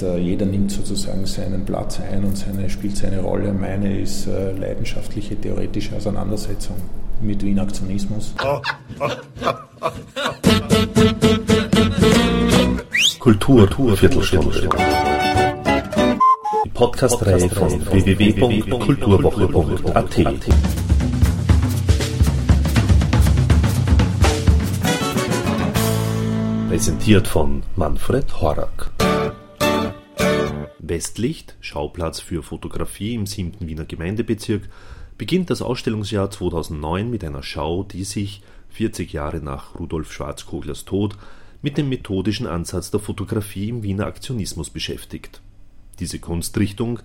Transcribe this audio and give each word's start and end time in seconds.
Jeder 0.00 0.44
nimmt 0.44 0.72
sozusagen 0.72 1.24
seinen 1.24 1.64
Platz 1.64 2.00
ein 2.00 2.24
und 2.24 2.36
seine, 2.36 2.68
spielt 2.68 2.96
seine 2.96 3.20
Rolle. 3.20 3.52
Meine 3.52 4.00
ist 4.00 4.26
äh, 4.26 4.50
leidenschaftliche 4.50 5.40
theoretische 5.40 5.94
Auseinandersetzung 5.94 6.74
mit 7.20 7.44
Wien 7.44 7.60
Aktionismus. 7.60 8.34
Kultur, 13.20 13.68
Kultur 13.68 13.96
Viertelstunde. 13.96 14.68
Die 16.64 16.70
Podcast-Reihe 16.70 17.48
von 17.48 17.70
www.kulturwoche.at. 17.70 20.20
Präsentiert 26.68 27.28
von 27.28 27.62
Manfred 27.76 28.40
Horak. 28.40 28.90
Westlicht, 30.88 31.56
Schauplatz 31.60 32.20
für 32.20 32.42
Fotografie 32.42 33.14
im 33.14 33.26
7. 33.26 33.54
Wiener 33.60 33.84
Gemeindebezirk, 33.84 34.68
beginnt 35.16 35.50
das 35.50 35.62
Ausstellungsjahr 35.62 36.30
2009 36.30 37.10
mit 37.10 37.24
einer 37.24 37.42
Schau, 37.42 37.84
die 37.84 38.04
sich, 38.04 38.42
40 38.70 39.12
Jahre 39.12 39.38
nach 39.38 39.78
Rudolf 39.78 40.12
Schwarzkoglers 40.12 40.84
Tod, 40.84 41.16
mit 41.62 41.78
dem 41.78 41.88
methodischen 41.88 42.46
Ansatz 42.46 42.90
der 42.90 43.00
Fotografie 43.00 43.68
im 43.68 43.82
Wiener 43.82 44.06
Aktionismus 44.06 44.70
beschäftigt. 44.70 45.40
Diese 46.00 46.18
Kunstrichtung, 46.18 46.98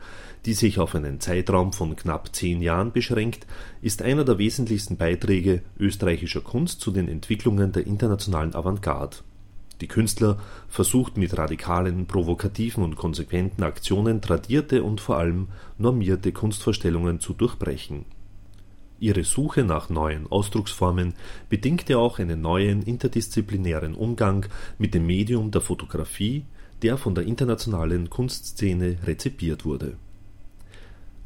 die 0.45 0.53
sich 0.53 0.79
auf 0.79 0.95
einen 0.95 1.19
Zeitraum 1.19 1.73
von 1.73 1.95
knapp 1.95 2.35
zehn 2.35 2.61
Jahren 2.61 2.91
beschränkt, 2.91 3.45
ist 3.81 4.01
einer 4.01 4.25
der 4.25 4.39
wesentlichsten 4.39 4.97
Beiträge 4.97 5.61
österreichischer 5.77 6.41
Kunst 6.41 6.81
zu 6.81 6.91
den 6.91 7.07
Entwicklungen 7.07 7.71
der 7.71 7.85
internationalen 7.85 8.55
Avantgarde 8.55 9.17
die 9.81 9.87
Künstler 9.87 10.39
versucht 10.67 11.17
mit 11.17 11.37
radikalen, 11.37 12.05
provokativen 12.05 12.83
und 12.83 12.95
konsequenten 12.95 13.63
Aktionen 13.63 14.21
tradierte 14.21 14.83
und 14.83 15.01
vor 15.01 15.17
allem 15.17 15.47
normierte 15.77 16.31
Kunstvorstellungen 16.31 17.19
zu 17.19 17.33
durchbrechen. 17.33 18.05
Ihre 18.99 19.23
Suche 19.23 19.63
nach 19.63 19.89
neuen 19.89 20.27
Ausdrucksformen 20.29 21.13
bedingte 21.47 21.97
auch 21.97 22.19
einen 22.19 22.41
neuen 22.41 22.81
interdisziplinären 22.81 23.95
Umgang 23.95 24.45
mit 24.77 24.93
dem 24.93 25.05
Medium 25.05 25.51
der 25.51 25.61
Fotografie, 25.61 26.43
der 26.81 26.97
von 26.97 27.15
der 27.15 27.23
internationalen 27.23 28.09
Kunstszene 28.09 28.97
rezipiert 29.05 29.63
wurde. 29.63 29.95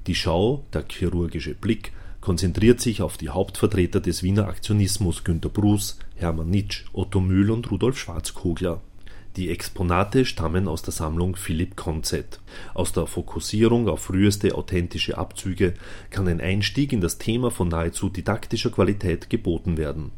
Die 0.06 0.16
Schau 0.16 0.66
Der 0.74 0.86
chirurgische 0.88 1.56
Blick 1.56 1.94
konzentriert 2.24 2.80
sich 2.80 3.02
auf 3.02 3.18
die 3.18 3.28
Hauptvertreter 3.28 4.00
des 4.00 4.24
Wiener 4.24 4.48
Aktionismus 4.48 5.26
Günter 5.26 5.50
Bruß, 5.50 6.00
Hermann 6.16 6.50
Nitsch, 6.50 6.86
Otto 6.94 7.20
Mühl 7.20 7.52
und 7.52 7.70
Rudolf 7.70 8.00
Schwarzkogler. 8.00 8.80
Die 9.36 9.50
Exponate 9.50 10.24
stammen 10.24 10.70
aus 10.70 10.84
der 10.84 10.94
Sammlung 10.94 11.36
Philipp 11.36 11.76
Konzett. 11.76 12.40
Aus 12.76 12.94
der 12.94 13.08
Fokussierung 13.08 13.90
auf 13.90 14.04
früheste 14.04 14.56
authentische 14.56 15.18
Abzüge 15.18 15.74
kann 16.12 16.30
ein 16.30 16.40
Einstieg 16.40 16.94
in 16.94 17.02
das 17.02 17.18
Thema 17.18 17.52
von 17.52 17.68
nahezu 17.68 18.08
didaktischer 18.08 18.70
Qualität 18.70 19.30
geboten 19.30 19.76
werden. 19.76 20.12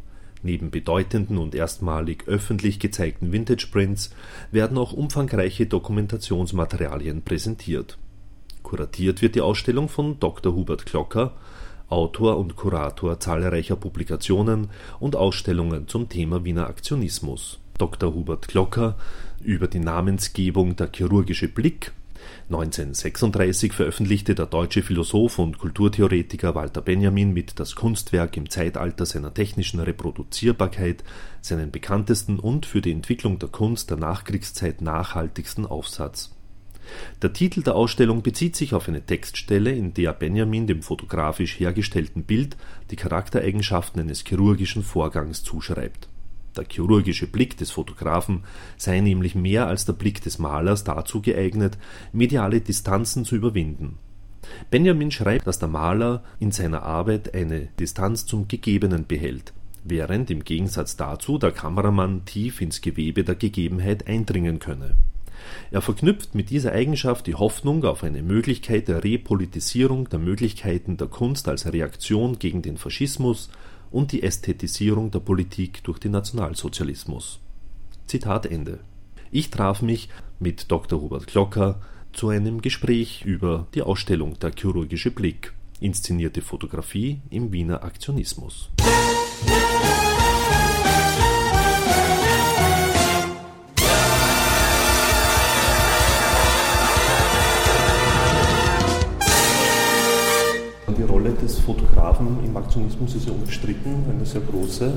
Neben 0.44 0.70
bedeutenden 0.70 1.40
und 1.40 1.56
erstmalig 1.56 2.28
öffentlich 2.28 2.78
gezeigten 2.78 3.32
Vintage-Prints 3.32 4.12
werden 4.52 4.78
auch 4.78 4.94
umfangreiche 4.94 5.66
Dokumentationsmaterialien 5.66 7.24
präsentiert. 7.24 7.98
Kuratiert 8.62 9.24
wird 9.24 9.34
die 9.34 9.42
Ausstellung 9.42 9.90
von 9.90 10.20
Dr. 10.20 10.54
Hubert 10.54 10.86
Klocker 10.86 11.34
Autor 11.90 12.38
und 12.38 12.56
Kurator 12.56 13.20
zahlreicher 13.20 13.76
Publikationen 13.76 14.70
und 15.00 15.16
Ausstellungen 15.16 15.88
zum 15.88 16.10
Thema 16.10 16.44
Wiener 16.44 16.68
Aktionismus. 16.68 17.60
Dr. 17.78 18.14
Hubert 18.14 18.48
Glocker 18.48 18.96
über 19.42 19.68
die 19.68 19.80
Namensgebung 19.80 20.76
Der 20.76 20.90
chirurgische 20.92 21.48
Blick 21.48 21.92
1936 22.50 23.74
veröffentlichte 23.74 24.36
der 24.36 24.46
deutsche 24.46 24.84
Philosoph 24.84 25.40
und 25.40 25.58
Kulturtheoretiker 25.58 26.56
Walter 26.56 26.82
Benjamin 26.82 27.34
mit 27.34 27.60
Das 27.60 27.76
Kunstwerk 27.76 28.38
im 28.38 28.50
Zeitalter 28.50 29.06
seiner 29.06 29.34
technischen 29.34 29.80
Reproduzierbarkeit 29.80 31.04
seinen 31.42 31.72
bekanntesten 31.72 32.40
und 32.40 32.66
für 32.66 32.82
die 32.82 32.92
Entwicklung 32.92 33.40
der 33.40 33.50
Kunst 33.50 33.90
der 33.90 33.98
Nachkriegszeit 33.98 34.82
nachhaltigsten 34.82 35.66
Aufsatz 35.66 36.35
der 37.22 37.34
Titel 37.34 37.64
der 37.64 37.76
Ausstellung 37.76 38.22
bezieht 38.22 38.56
sich 38.56 38.74
auf 38.74 38.88
eine 38.88 39.06
Textstelle, 39.06 39.72
in 39.72 39.94
der 39.94 40.14
Benjamin 40.14 40.68
dem 40.68 40.82
fotografisch 40.82 41.60
hergestellten 41.60 42.24
Bild 42.24 42.58
die 42.92 42.96
Charaktereigenschaften 42.96 44.02
eines 44.02 44.24
chirurgischen 44.26 44.84
Vorgangs 44.84 45.44
zuschreibt. 45.44 46.10
Der 46.56 46.66
chirurgische 46.70 47.28
Blick 47.28 47.58
des 47.58 47.72
Fotografen 47.72 48.44
sei 48.78 49.02
nämlich 49.02 49.36
mehr 49.36 49.68
als 49.68 49.86
der 49.86 49.94
Blick 49.94 50.22
des 50.22 50.40
Malers 50.40 50.84
dazu 50.84 51.22
geeignet, 51.22 51.78
mediale 52.14 52.62
Distanzen 52.62 53.26
zu 53.26 53.36
überwinden. 53.36 53.98
Benjamin 54.70 55.12
schreibt, 55.12 55.48
dass 55.48 55.60
der 55.60 55.68
Maler 55.68 56.24
in 56.40 56.52
seiner 56.52 56.84
Arbeit 56.84 57.34
eine 57.34 57.68
Distanz 57.80 58.26
zum 58.26 58.48
Gegebenen 58.48 59.06
behält, 59.08 59.54
während 59.84 60.30
im 60.30 60.44
Gegensatz 60.44 60.96
dazu 60.96 61.38
der 61.38 61.52
Kameramann 61.52 62.26
tief 62.26 62.62
ins 62.62 62.82
Gewebe 62.82 63.24
der 63.24 63.36
Gegebenheit 63.36 64.08
eindringen 64.08 64.60
könne 64.60 64.96
er 65.72 65.82
verknüpft 65.82 66.36
mit 66.36 66.50
dieser 66.50 66.72
Eigenschaft 66.72 67.28
die 67.28 67.36
Hoffnung 67.36 67.84
auf 67.86 68.04
eine 68.04 68.22
Möglichkeit 68.22 68.88
der 68.88 69.04
Repolitisierung 69.04 70.10
der 70.10 70.20
Möglichkeiten 70.20 70.98
der 70.98 71.08
Kunst 71.08 71.48
als 71.48 71.72
Reaktion 71.72 72.40
gegen 72.40 72.62
den 72.62 72.78
Faschismus 72.78 73.50
und 73.92 74.12
die 74.12 74.24
Ästhetisierung 74.24 75.12
der 75.12 75.20
Politik 75.20 75.84
durch 75.84 76.00
den 76.00 76.12
Nationalsozialismus. 76.12 77.40
Zitat 78.08 78.46
Ende. 78.46 78.80
Ich 79.32 79.50
traf 79.50 79.82
mich 79.82 80.10
mit 80.40 80.72
Dr. 80.72 81.02
Hubert 81.02 81.28
Klocker 81.28 81.82
zu 82.14 82.30
einem 82.30 82.62
Gespräch 82.62 83.24
über 83.26 83.68
die 83.74 83.82
Ausstellung 83.82 84.40
Der 84.40 84.52
chirurgische 84.56 85.12
Blick, 85.12 85.54
inszenierte 85.80 86.42
Fotografie 86.42 87.22
im 87.30 87.52
Wiener 87.52 87.84
Aktionismus. 87.84 88.70
Des 101.46 101.60
Fotografen 101.60 102.40
im 102.44 102.58
Aktionismus 102.58 103.16
ist 103.16 103.28
ja 103.28 103.34
umstritten, 103.34 104.04
eine 104.10 104.26
sehr 104.26 104.42
große. 104.42 104.92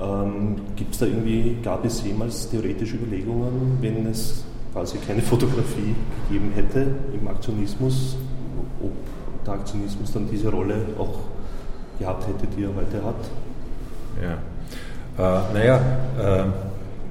Ähm, 0.00 0.56
es 0.90 0.98
da 0.98 1.06
irgendwie, 1.06 1.56
gab 1.62 1.84
es 1.84 2.02
jemals 2.04 2.50
theoretische 2.50 2.96
Überlegungen, 2.96 3.78
wenn 3.80 4.06
es 4.06 4.44
quasi 4.72 4.98
keine 4.98 5.22
Fotografie 5.22 5.94
gegeben 6.28 6.52
hätte 6.54 6.86
im 7.12 7.26
Aktionismus, 7.28 8.16
ob 8.82 8.92
der 9.44 9.54
Aktionismus 9.54 10.12
dann 10.12 10.28
diese 10.30 10.50
Rolle 10.50 10.76
auch 10.98 11.20
gehabt 11.98 12.26
hätte, 12.26 12.46
die 12.56 12.64
er 12.64 12.74
heute 12.74 13.04
hat? 13.04 13.30
Ja. 14.22 14.38
Äh, 15.18 15.54
naja, 15.54 15.80
äh, 16.18 16.44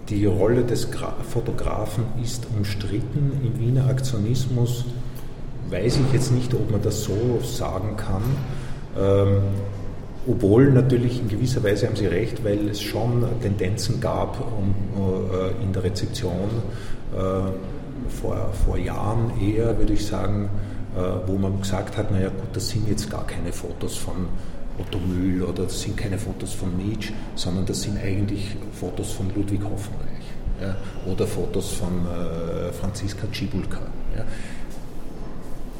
die 0.09 0.25
Rolle 0.25 0.63
des 0.63 0.91
Gra 0.91 1.13
Fotografen 1.29 2.05
ist 2.23 2.47
umstritten 2.55 3.31
im 3.43 3.59
Wiener 3.59 3.87
Aktionismus 3.87 4.85
weiß 5.69 5.97
ich 5.97 6.13
jetzt 6.13 6.31
nicht, 6.31 6.53
ob 6.53 6.71
man 6.71 6.81
das 6.81 7.03
so 7.03 7.39
sagen 7.43 7.97
kann. 7.97 8.23
Ähm, 8.97 9.41
obwohl 10.29 10.71
natürlich 10.71 11.21
in 11.21 11.29
gewisser 11.29 11.63
Weise 11.63 11.87
haben 11.87 11.95
Sie 11.95 12.07
recht, 12.07 12.43
weil 12.43 12.67
es 12.69 12.81
schon 12.81 13.23
Tendenzen 13.41 14.01
gab 14.01 14.39
um, 14.41 14.75
äh, 15.31 15.63
in 15.63 15.71
der 15.71 15.83
Rezeption 15.83 16.49
äh, 17.15 17.19
vor, 18.09 18.51
vor 18.65 18.77
Jahren 18.77 19.31
eher, 19.41 19.77
würde 19.77 19.93
ich 19.93 20.05
sagen, 20.05 20.49
äh, 20.95 20.99
wo 21.27 21.37
man 21.37 21.61
gesagt 21.61 21.97
hat, 21.97 22.11
naja 22.11 22.29
gut, 22.29 22.49
das 22.53 22.69
sind 22.69 22.89
jetzt 22.89 23.09
gar 23.09 23.25
keine 23.25 23.53
Fotos 23.53 23.95
von 23.95 24.27
Otto 24.79 24.99
Mühl 24.99 25.43
oder 25.43 25.63
das 25.63 25.81
sind 25.81 25.95
keine 25.95 26.17
Fotos 26.17 26.53
von 26.53 26.75
Nietzsche, 26.77 27.13
sondern 27.35 27.65
das 27.65 27.81
sind 27.81 27.97
eigentlich 27.97 28.55
Fotos 28.73 29.11
von 29.13 29.27
Ludwig 29.33 29.61
Hoffenreich 29.63 30.17
ja, 30.61 30.75
oder 31.11 31.25
Fotos 31.25 31.71
von 31.71 32.05
äh, 32.05 32.71
Franziska 32.73 33.27
Cibulka. 33.33 33.81
Ja. 34.15 34.23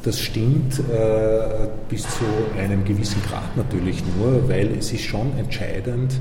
Das 0.08 0.20
stimmt 0.20 0.78
äh, 0.78 1.68
bis 1.90 2.00
zu 2.00 2.24
einem 2.58 2.82
gewissen 2.82 3.20
Grad 3.28 3.54
natürlich 3.58 4.02
nur, 4.16 4.48
weil 4.48 4.68
es 4.78 4.90
ist 4.90 5.02
schon 5.02 5.36
entscheidend, 5.36 6.18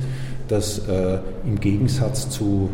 dass 0.50 0.80
äh, 0.90 1.20
im 1.46 1.58
Gegensatz 1.58 2.30
zu 2.30 2.70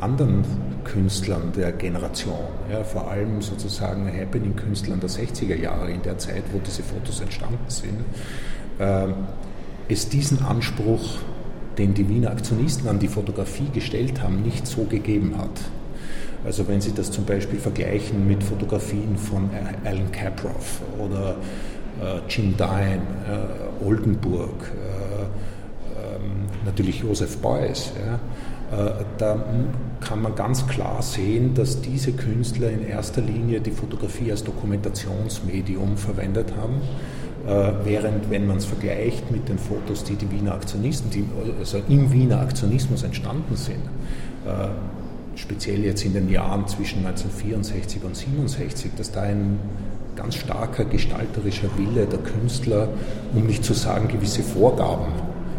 anderen 0.00 0.44
Künstlern 0.84 1.50
der 1.56 1.72
Generation, 1.72 2.44
ja, 2.70 2.84
vor 2.84 3.10
allem 3.10 3.40
sozusagen 3.40 4.06
Happening-Künstlern 4.06 5.00
der 5.00 5.08
60er 5.08 5.56
Jahre, 5.56 5.90
in 5.90 6.02
der 6.02 6.18
Zeit, 6.18 6.42
wo 6.52 6.58
diese 6.58 6.82
Fotos 6.82 7.22
entstanden 7.22 7.64
sind, 7.68 8.04
äh, 8.80 9.14
es 9.88 10.10
diesen 10.10 10.42
Anspruch, 10.42 11.20
den 11.78 11.94
die 11.94 12.06
Wiener 12.06 12.32
Aktionisten 12.32 12.86
an 12.86 12.98
die 12.98 13.08
Fotografie 13.08 13.70
gestellt 13.72 14.22
haben, 14.22 14.42
nicht 14.42 14.66
so 14.66 14.84
gegeben 14.84 15.38
hat. 15.38 15.58
Also 16.44 16.68
wenn 16.68 16.80
Sie 16.80 16.92
das 16.92 17.10
zum 17.10 17.24
Beispiel 17.24 17.58
vergleichen 17.58 18.26
mit 18.26 18.42
Fotografien 18.42 19.16
von 19.16 19.48
Alan 19.84 20.12
Caproff 20.12 20.82
oder 20.98 21.36
äh, 22.00 22.20
Jim 22.28 22.56
Dine, 22.56 23.02
äh, 23.28 23.84
Oldenburg, 23.84 24.72
äh, 24.72 25.22
ähm, 26.14 26.46
natürlich 26.64 27.00
Joseph 27.00 27.38
Beuys, 27.38 27.92
ja, 28.06 28.18
da 29.18 29.44
kann 30.00 30.22
man 30.22 30.34
ganz 30.34 30.66
klar 30.66 31.00
sehen, 31.00 31.54
dass 31.54 31.80
diese 31.80 32.12
Künstler 32.12 32.70
in 32.70 32.84
erster 32.84 33.20
Linie 33.20 33.60
die 33.60 33.70
Fotografie 33.70 34.32
als 34.32 34.42
Dokumentationsmedium 34.42 35.96
verwendet 35.96 36.52
haben. 36.60 36.80
Während, 37.84 38.30
wenn 38.30 38.48
man 38.48 38.56
es 38.56 38.64
vergleicht 38.64 39.30
mit 39.30 39.48
den 39.48 39.58
Fotos, 39.58 40.02
die 40.02 40.16
die 40.16 40.28
Wiener 40.32 40.54
Aktionisten, 40.54 41.10
die 41.10 41.24
also 41.60 41.82
im 41.88 42.10
Wiener 42.10 42.40
Aktionismus 42.40 43.04
entstanden 43.04 43.54
sind, 43.54 43.82
speziell 45.36 45.84
jetzt 45.84 46.04
in 46.04 46.14
den 46.14 46.28
Jahren 46.28 46.66
zwischen 46.68 47.06
1964 47.06 48.02
und 48.02 48.08
1967, 48.08 48.92
dass 48.96 49.10
da 49.12 49.22
ein 49.22 49.58
ganz 50.16 50.36
starker 50.36 50.84
gestalterischer 50.84 51.68
Wille 51.76 52.06
der 52.06 52.20
Künstler, 52.20 52.88
um 53.34 53.46
nicht 53.46 53.64
zu 53.64 53.74
sagen 53.74 54.08
gewisse 54.08 54.42
Vorgaben 54.42 55.12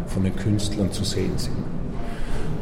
von 0.06 0.24
den 0.24 0.34
Künstlern 0.34 0.92
zu 0.92 1.04
sehen 1.04 1.36
sind. 1.36 1.56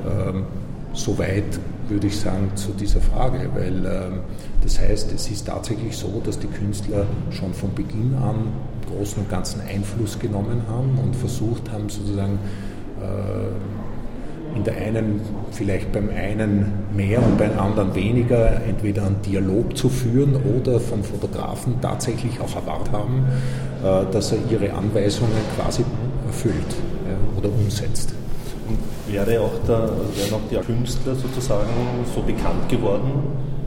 Ähm, 0.07 0.45
soweit 0.93 1.45
würde 1.89 2.07
ich 2.07 2.19
sagen 2.19 2.51
zu 2.55 2.73
dieser 2.73 3.01
Frage, 3.01 3.49
weil 3.55 3.87
ähm, 3.87 4.21
das 4.63 4.81
heißt, 4.81 5.13
es 5.13 5.31
ist 5.31 5.47
tatsächlich 5.47 5.97
so, 5.97 6.23
dass 6.25 6.39
die 6.39 6.47
Künstler 6.47 7.07
schon 7.31 7.53
von 7.53 7.75
Beginn 7.75 8.15
an 8.15 8.53
großen 8.91 9.23
und 9.23 9.31
ganzen 9.31 9.61
Einfluss 9.61 10.19
genommen 10.19 10.63
haben 10.69 10.99
und 10.99 11.15
versucht 11.15 11.71
haben, 11.71 11.89
sozusagen 11.89 12.39
äh, 13.01 13.84
in 14.55 14.65
der 14.65 14.77
einen, 14.77 15.21
vielleicht 15.53 15.93
beim 15.93 16.09
einen 16.11 16.73
mehr 16.95 17.23
und 17.23 17.39
beim 17.39 17.59
anderen 17.59 17.95
weniger, 17.95 18.63
entweder 18.67 19.07
einen 19.07 19.21
Dialog 19.23 19.77
zu 19.77 19.89
führen 19.89 20.37
oder 20.57 20.81
vom 20.81 21.03
Fotografen 21.03 21.81
tatsächlich 21.81 22.41
auch 22.41 22.55
erwartet 22.55 22.93
haben, 22.93 23.27
äh, 23.83 24.13
dass 24.13 24.33
er 24.33 24.39
ihre 24.51 24.73
Anweisungen 24.73 25.33
quasi 25.57 25.85
erfüllt 26.27 26.77
oder 27.37 27.49
umsetzt. 27.49 28.15
Und 28.69 28.79
wäre 29.13 29.41
auch, 29.41 29.53
der, 29.67 29.91
wären 30.17 30.35
auch 30.35 30.49
die 30.51 30.57
Künstler 30.57 31.15
sozusagen 31.15 31.69
so 32.15 32.23
bekannt 32.23 32.69
geworden, 32.69 33.23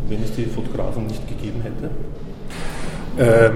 wenn 0.10 0.24
es 0.24 0.34
die 0.34 0.46
Fotografen 0.46 1.08
nicht 1.08 1.28
gegeben 1.28 1.62
hätte? 1.62 1.90
Äh, 3.18 3.52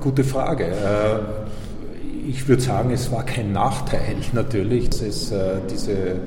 gute 0.00 0.24
Frage. 0.24 0.66
Äh, 0.66 2.28
ich 2.28 2.48
würde 2.48 2.62
sagen, 2.62 2.90
es 2.90 3.10
war 3.10 3.24
kein 3.24 3.52
Nachteil 3.52 4.16
natürlich, 4.32 4.90
dass 4.90 5.00
es 5.02 5.32
äh, 5.32 5.58
diese, 5.70 6.20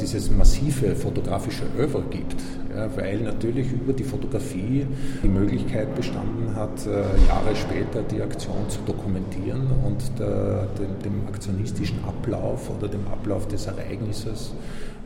dieses 0.00 0.30
massive 0.30 0.94
fotografische 0.94 1.64
Oeuvre 1.78 2.02
gibt, 2.10 2.36
ja, 2.74 2.88
weil 2.96 3.20
natürlich 3.20 3.70
über 3.72 3.92
die 3.92 4.04
Fotografie 4.04 4.86
die 5.22 5.28
Möglichkeit 5.28 5.94
bestanden 5.94 6.54
hat, 6.56 6.86
äh, 6.86 7.02
Jahre 7.28 7.54
später 7.54 8.02
die 8.02 8.20
Aktion 8.22 8.68
zu 8.68 8.78
dokumentieren 8.86 9.68
und 9.84 10.18
der, 10.18 10.68
dem, 10.78 10.98
dem, 11.04 11.28
aktionistischen 11.28 11.98
Ablauf 12.04 12.70
oder 12.70 12.88
dem 12.88 13.06
Ablauf 13.08 13.46
des 13.48 13.66
Ereignisses, 13.66 14.54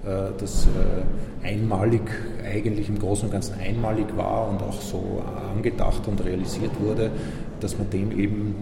äh, 0.05 0.31
das 0.39 0.67
äh, 0.67 1.47
einmalig, 1.47 2.03
eigentlich 2.45 2.89
im 2.89 2.99
Großen 2.99 3.27
und 3.27 3.33
Ganzen 3.33 3.59
einmalig 3.61 4.07
war 4.17 4.49
und 4.49 4.63
auch 4.63 4.81
so 4.81 5.23
angedacht 5.55 6.07
und 6.07 6.25
realisiert 6.25 6.73
wurde, 6.81 7.11
dass 7.61 7.77
man 7.79 7.91
dem 7.91 8.19
eben 8.19 8.55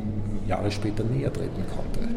Jahre 0.48 0.70
später 0.70 1.04
näher 1.04 1.32
treten 1.32 1.62
konnte. 1.74 2.08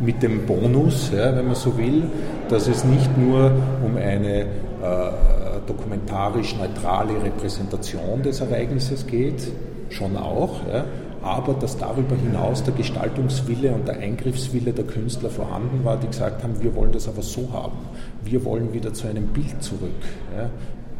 Mit 0.00 0.22
dem 0.22 0.44
Bonus, 0.44 1.12
ja, 1.14 1.36
wenn 1.36 1.46
man 1.46 1.54
so 1.54 1.76
will, 1.78 2.04
dass 2.48 2.68
es 2.68 2.84
nicht 2.84 3.16
nur 3.16 3.52
um 3.84 3.96
eine 3.96 4.42
äh, 4.42 4.46
dokumentarisch 5.66 6.56
neutrale 6.56 7.22
Repräsentation 7.22 8.22
des 8.22 8.40
Ereignisses 8.40 9.06
geht, 9.06 9.50
schon 9.90 10.16
auch, 10.16 10.60
ja, 10.70 10.84
aber 11.22 11.54
dass 11.54 11.78
darüber 11.78 12.16
hinaus 12.16 12.62
der 12.64 12.74
Gestaltungswille 12.74 13.72
und 13.72 13.88
der 13.88 13.98
Eingriffswille 13.98 14.72
der 14.72 14.84
Künstler 14.84 15.30
vorhanden 15.30 15.82
war, 15.82 15.96
die 15.96 16.08
gesagt 16.08 16.42
haben, 16.42 16.62
wir 16.62 16.74
wollen 16.74 16.92
das 16.92 17.08
aber 17.08 17.22
so 17.22 17.48
haben. 17.52 17.78
Wir 18.22 18.44
wollen 18.44 18.74
wieder 18.74 18.92
zu 18.92 19.08
einem 19.08 19.28
Bild 19.28 19.62
zurück. 19.62 19.90
Ja. 20.36 20.50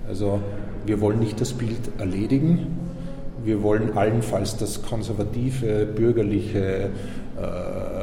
Also 0.09 0.41
wir 0.87 1.01
wollen 1.01 1.19
nicht 1.19 1.41
das 1.41 1.53
Bild 1.53 1.79
erledigen, 1.99 2.79
wir 3.45 3.63
wollen 3.63 3.97
allenfalls 3.97 4.57
das 4.57 4.83
konservative, 4.83 5.85
bürgerliche, 5.85 6.91
äh, 7.39 7.94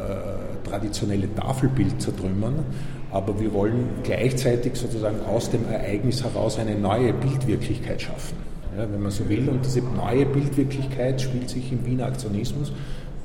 traditionelle 0.64 1.34
Tafelbild 1.34 2.02
zertrümmern, 2.02 2.66
aber 3.12 3.40
wir 3.40 3.54
wollen 3.54 3.90
gleichzeitig 4.04 4.76
sozusagen 4.76 5.20
aus 5.26 5.50
dem 5.50 5.68
Ereignis 5.70 6.24
heraus 6.24 6.58
eine 6.60 6.76
neue 6.76 7.14
Bildwirklichkeit 7.14 8.02
schaffen, 8.02 8.38
ja, 8.78 8.92
wenn 8.92 9.02
man 9.02 9.12
so 9.12 9.28
will. 9.28 9.50
Und 9.50 9.66
diese 9.66 9.82
neue 9.82 10.26
Bildwirklichkeit 10.26 11.22
spielt 11.22 11.50
sich 11.50 11.72
im 11.72 11.86
Wiener 11.86 12.06
Aktionismus, 12.06 12.72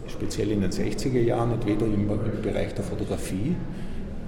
speziell 0.09 0.51
in 0.51 0.61
den 0.61 0.71
60er 0.71 1.21
Jahren, 1.21 1.53
entweder 1.53 1.87
im, 1.87 2.09
im 2.11 2.43
Bereich 2.43 2.75
der 2.75 2.85
Fotografie 2.85 3.55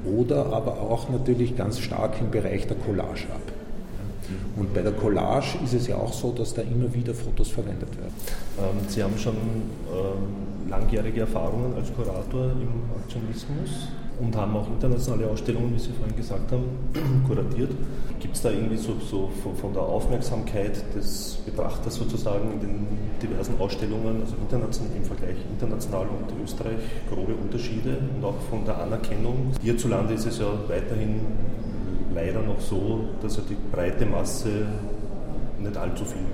oder 0.04 0.46
aber 0.52 0.80
auch 0.80 1.08
natürlich 1.10 1.56
ganz 1.56 1.80
stark 1.80 2.20
im 2.20 2.30
Bereich 2.30 2.66
der 2.66 2.76
Collage 2.76 3.26
ab. 3.34 3.42
Und 4.56 4.74
bei 4.74 4.82
der 4.82 4.92
Collage 4.92 5.58
ist 5.64 5.72
es 5.72 5.86
ja 5.86 5.96
auch 5.96 6.12
so, 6.12 6.32
dass 6.32 6.52
da 6.54 6.62
immer 6.62 6.92
wieder 6.92 7.14
Fotos 7.14 7.48
verwendet 7.48 7.88
werden. 7.96 8.12
Ähm, 8.58 8.88
Sie 8.88 9.02
haben 9.02 9.16
schon 9.16 9.34
ähm, 9.34 10.47
langjährige 10.68 11.20
Erfahrungen 11.20 11.74
als 11.74 11.92
Kurator 11.94 12.52
im 12.52 13.00
Aktionismus 13.00 13.88
und 14.20 14.36
haben 14.36 14.56
auch 14.56 14.66
internationale 14.66 15.28
Ausstellungen, 15.28 15.74
wie 15.74 15.78
Sie 15.78 15.92
vorhin 15.92 16.16
gesagt 16.16 16.50
haben, 16.50 16.64
kuratiert. 17.26 17.70
Gibt 18.18 18.34
es 18.34 18.42
da 18.42 18.50
irgendwie 18.50 18.76
so, 18.76 18.96
so, 18.98 19.30
von 19.60 19.72
der 19.72 19.82
Aufmerksamkeit 19.82 20.82
des 20.94 21.38
Betrachters 21.46 21.94
sozusagen 21.94 22.52
in 22.54 22.60
den 22.60 22.86
diversen 23.22 23.58
Ausstellungen, 23.60 24.20
also 24.20 24.34
international, 24.40 24.96
im 24.96 25.04
Vergleich 25.04 25.36
international 25.50 26.06
und 26.08 26.44
Österreich, 26.44 26.78
grobe 27.08 27.34
Unterschiede 27.34 27.98
und 28.16 28.24
auch 28.24 28.40
von 28.50 28.64
der 28.64 28.78
Anerkennung? 28.78 29.52
Hierzulande 29.62 30.14
ist 30.14 30.26
es 30.26 30.38
ja 30.38 30.48
weiterhin 30.66 31.20
leider 32.12 32.42
noch 32.42 32.60
so, 32.60 33.04
dass 33.22 33.36
er 33.36 33.44
die 33.44 33.56
breite 33.70 34.04
Masse 34.04 34.66
nicht 35.60 35.76
allzu 35.76 36.04
viel, 36.04 36.26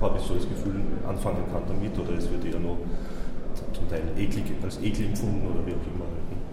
habe 0.00 0.18
ich 0.18 0.24
so 0.24 0.34
das 0.34 0.48
Gefühl, 0.48 0.80
anfangen 1.08 1.44
kann 1.52 1.62
damit 1.66 1.98
oder 1.98 2.16
es 2.18 2.30
wird 2.30 2.44
eher 2.44 2.60
noch 2.60 2.78
zum 3.84 3.90
Teil 3.90 4.02
eklig, 4.18 4.44
als 4.62 4.78
eklig 4.78 5.08
empfunden 5.08 5.46
oder 5.46 5.66
wie 5.66 5.72
auch 5.72 5.94
immer. 5.94 6.04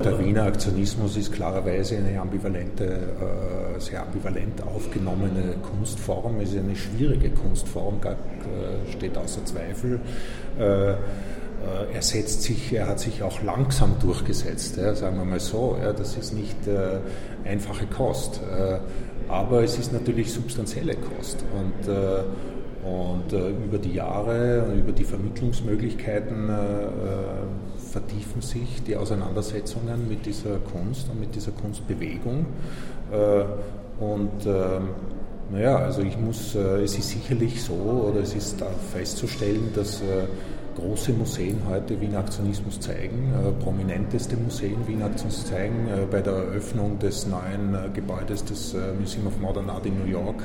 Der 0.04 0.18
Wiener 0.18 0.44
Aktionismus 0.44 1.16
ist 1.16 1.32
klarerweise 1.32 1.98
eine 1.98 2.20
ambivalente, 2.20 2.86
äh, 2.86 3.80
sehr 3.80 4.02
ambivalent 4.02 4.64
aufgenommene 4.64 5.56
Kunstform, 5.62 6.42
ist 6.42 6.58
eine 6.58 6.76
schwierige 6.76 7.30
Kunstform, 7.30 8.00
äh, 8.04 8.92
steht 8.92 9.18
außer 9.18 9.46
Zweifel. 9.46 10.00
Äh, 10.58 10.94
er 11.94 12.02
setzt 12.02 12.42
sich, 12.42 12.74
er 12.74 12.88
hat 12.88 13.00
sich 13.00 13.22
auch 13.22 13.44
langsam 13.44 13.94
durchgesetzt, 14.02 14.78
sagen 14.78 15.18
wir 15.18 15.26
mal 15.26 15.40
so. 15.40 15.78
Das 15.96 16.18
ist 16.18 16.34
nicht 16.34 16.58
einfache 17.46 17.86
Kost, 17.86 18.42
aber 19.28 19.62
es 19.62 19.78
ist 19.78 19.94
natürlich 19.94 20.34
substanzielle 20.34 20.96
Kost. 20.96 21.46
Und, 21.56 21.88
äh, 22.84 22.88
und 22.88 23.32
über 23.32 23.78
die 23.78 23.94
Jahre 23.94 24.66
über 24.76 24.92
die 24.92 25.04
Vermittlungsmöglichkeiten 25.04 26.50
vertiefen 27.78 28.42
sich 28.42 28.84
die 28.84 28.96
Auseinandersetzungen 28.96 30.08
mit 30.08 30.26
dieser 30.26 30.58
Kunst 30.58 31.10
und 31.10 31.20
mit 31.20 31.36
dieser 31.36 31.52
Kunstbewegung. 31.52 32.46
Und 34.00 34.46
ähm, 34.46 34.90
naja, 35.52 35.78
also 35.78 36.02
ich 36.02 36.18
muss, 36.18 36.56
es 36.56 36.98
ist 36.98 37.10
sicherlich 37.10 37.62
so, 37.62 37.74
oder 37.74 38.22
es 38.22 38.34
ist 38.34 38.62
da 38.62 38.68
festzustellen, 38.94 39.70
dass 39.76 40.02
große 40.82 41.14
Museen 41.14 41.62
heute 41.70 42.00
Wiener 42.02 42.20
Aktionismus 42.20 42.80
zeigen, 42.80 43.32
äh, 43.34 43.52
prominenteste 43.64 44.36
Museen 44.36 44.88
Wiener 44.88 45.06
Aktionismus 45.06 45.46
zeigen. 45.46 45.88
Äh, 45.88 46.06
bei 46.10 46.22
der 46.22 46.34
Eröffnung 46.34 46.98
des 46.98 47.28
neuen 47.28 47.76
äh, 47.76 47.90
Gebäudes 47.94 48.44
des 48.44 48.74
äh, 48.74 48.78
Museum 49.00 49.28
of 49.28 49.40
Modern 49.40 49.70
Art 49.70 49.86
in 49.86 50.00
New 50.00 50.10
York 50.10 50.42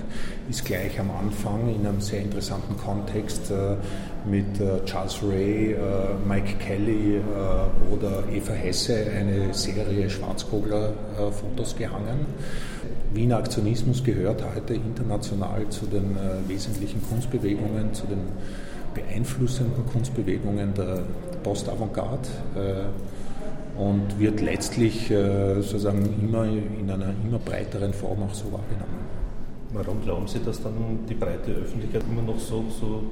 ist 0.51 0.65
gleich 0.65 1.01
am 1.01 1.11
Anfang 1.11 1.75
in 1.75 1.87
einem 1.87 2.01
sehr 2.01 2.21
interessanten 2.21 2.77
Kontext 2.77 3.51
äh, 3.51 3.77
mit 4.29 4.61
äh, 4.61 4.85
Charles 4.85 5.23
Ray, 5.23 5.77
Mike 6.27 6.55
Kelly 6.59 7.21
oder 7.93 8.25
Eva 8.33 8.53
Hesse 8.53 9.07
eine 9.17 9.55
Serie 9.55 10.11
Schwarzkogler-Fotos 10.11 11.77
gehangen. 11.77 12.27
Wiener 13.15 13.39
Aktionismus 13.39 14.03
gehört 14.03 14.43
heute 14.55 14.75
international 14.75 15.69
zu 15.69 15.87
den 15.87 16.17
wesentlichen 16.49 17.01
Kunstbewegungen, 17.09 17.95
zu 17.95 18.07
den 18.07 18.19
beeinflussenden 18.97 19.87
Kunstbewegungen 19.87 20.73
der 20.75 21.05
Post-Avantgarde 21.43 22.29
äh, 22.57 23.81
und 23.81 24.19
wird 24.19 24.41
letztlich 24.41 25.11
äh, 25.11 25.61
sozusagen 25.61 26.03
immer 26.21 26.45
in 26.45 26.91
einer 26.91 27.13
immer 27.25 27.39
breiteren 27.39 27.93
Form 27.93 28.23
auch 28.23 28.35
so 28.35 28.47
wahrgenommen. 28.47 29.05
Warum 29.73 30.01
glauben 30.03 30.27
Sie, 30.27 30.41
dass 30.45 30.63
dann 30.63 30.75
die 31.09 31.15
breite 31.15 31.53
Öffentlichkeit 31.53 32.03
immer 32.11 32.23
noch 32.23 32.39
so, 32.39 32.65
so 32.81 33.03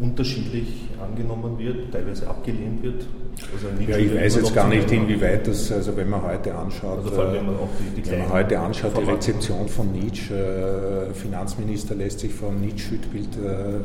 unterschiedlich 0.00 0.88
angenommen 1.00 1.58
wird, 1.58 1.92
teilweise 1.92 2.28
abgelehnt 2.28 2.82
wird? 2.82 3.04
Also 3.52 3.90
ja, 3.90 3.96
ich 3.96 4.14
weiß 4.14 4.36
jetzt 4.36 4.54
gar 4.54 4.68
nicht, 4.68 4.90
inwieweit 4.90 5.46
das, 5.46 5.72
also 5.72 5.96
wenn 5.96 6.08
man 6.08 6.22
heute 6.22 6.54
anschaut, 6.54 7.04
also 7.04 7.20
allem, 7.20 7.34
wenn 7.34 7.46
man, 7.46 7.54
die, 7.96 8.02
die 8.02 8.10
wenn 8.10 8.18
man 8.20 8.32
heute 8.32 8.58
anschaut, 8.58 8.92
die 8.96 9.10
Rezeption 9.10 9.68
von 9.68 9.92
Nietzsche, 9.92 10.34
äh, 10.34 11.14
Finanzminister 11.14 11.94
lässt 11.94 12.20
sich 12.20 12.32
vom 12.32 12.60
Nietzsche-Schüttbild 12.60 13.36
äh, 13.36 13.48
äh, 13.48 13.80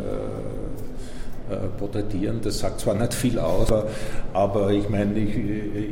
porträtieren. 1.78 2.42
Das 2.42 2.60
sagt 2.60 2.82
zwar 2.82 2.96
nicht 2.96 3.14
viel 3.14 3.40
aus, 3.40 3.72
aber 4.34 4.72
ich 4.72 4.90
meine, 4.90 5.18
ich, 5.18 5.36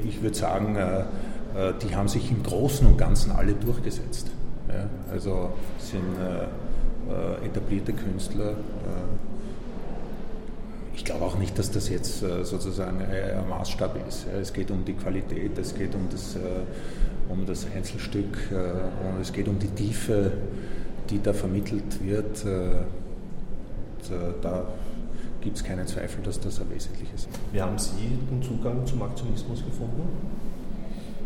ich 0.06 0.22
würde 0.22 0.36
sagen, 0.36 0.76
äh, 0.76 1.04
äh, 1.56 1.74
die 1.82 1.96
haben 1.96 2.08
sich 2.08 2.30
im 2.30 2.44
Großen 2.44 2.86
und 2.86 2.98
Ganzen 2.98 3.32
alle 3.32 3.54
durchgesetzt. 3.54 4.28
Ja? 4.68 4.88
Also 5.12 5.52
sind 5.80 6.04
äh, 6.20 7.46
etablierte 7.46 7.94
Künstler. 7.94 8.56
ich 10.96 11.06
glaube 11.06 11.24
auch 11.26 11.38
nicht, 11.38 11.60
dass 11.60 11.70
das 11.70 11.88
jetzt 11.90 12.22
sozusagen 12.42 13.00
ein 13.00 13.48
Maßstab 13.48 13.96
ist. 14.08 14.26
Es 14.42 14.52
geht 14.52 14.72
um 14.72 14.84
die 14.84 14.94
Qualität, 14.94 15.56
es 15.60 15.76
geht 15.76 15.94
um 15.94 16.08
das, 16.10 16.36
um 17.30 17.46
das 17.46 17.68
Einzelstück 17.76 18.50
und 18.50 19.22
es 19.22 19.32
geht 19.32 19.48
um 19.48 19.60
die 19.60 19.68
Tiefe, 19.68 20.32
die 21.12 21.22
da 21.22 21.34
vermittelt 21.34 22.04
wird. 22.04 22.44
da 24.42 24.64
gibt 25.46 25.58
es 25.58 25.64
keinen 25.64 25.86
Zweifel, 25.86 26.24
dass 26.24 26.40
das 26.40 26.60
ein 26.60 26.70
wesentliches 26.74 27.22
ist. 27.22 27.30
Wie 27.54 27.62
haben 27.62 27.78
Sie 27.78 28.18
den 28.32 28.42
Zugang 28.42 28.86
zum 28.86 29.04
Aktionismus 29.04 29.64
gefunden? 29.64 30.02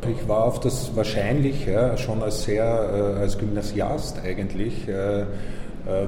Ich 0.08 0.28
war 0.28 0.44
auf 0.44 0.60
das 0.60 0.96
wahrscheinlich 0.96 1.66
ja, 1.66 1.98
schon 1.98 2.22
als 2.22 2.44
sehr, 2.44 2.64
äh, 2.64 3.22
als 3.22 3.38
Gymnasiast 3.38 4.20
eigentlich, 4.20 4.88
äh, 4.88 5.22
äh, 5.22 5.26